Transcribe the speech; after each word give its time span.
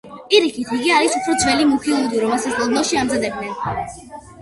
პირიქით, 0.29 0.71
იგი 0.77 0.93
არის 0.95 1.17
უფრო 1.19 1.35
ძველი 1.45 1.69
მუქი 1.73 1.95
ლუდი, 1.99 2.25
რომელსაც 2.25 2.59
ლონდონში 2.65 3.01
ამზადებდნენ. 3.07 3.89